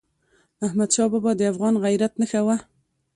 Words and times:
احمدشاه 0.65 1.07
بابا 1.13 1.31
د 1.37 1.41
افغان 1.51 1.73
غیرت 1.83 2.13
نښه 2.21 2.41
وه. 2.45 2.57